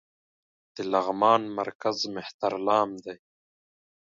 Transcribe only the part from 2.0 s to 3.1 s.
مهترلام